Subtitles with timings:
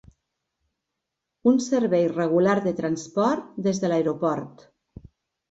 [1.51, 4.67] Un servei regular de transport des de l'aeroport.